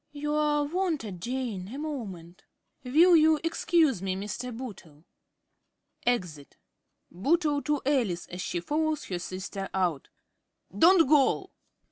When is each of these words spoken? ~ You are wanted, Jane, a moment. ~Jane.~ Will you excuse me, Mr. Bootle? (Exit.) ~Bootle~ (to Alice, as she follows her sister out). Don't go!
~ 0.07 0.11
You 0.11 0.33
are 0.33 0.63
wanted, 0.65 1.21
Jane, 1.21 1.67
a 1.67 1.77
moment. 1.77 2.43
~Jane.~ 2.83 2.93
Will 2.95 3.15
you 3.15 3.39
excuse 3.43 4.01
me, 4.01 4.15
Mr. 4.15 4.51
Bootle? 4.51 5.03
(Exit.) 6.07 6.57
~Bootle~ 7.11 7.61
(to 7.65 7.83
Alice, 7.85 8.25
as 8.29 8.41
she 8.41 8.61
follows 8.61 9.05
her 9.05 9.19
sister 9.19 9.69
out). 9.75 10.09
Don't 10.75 11.07
go! 11.07 11.51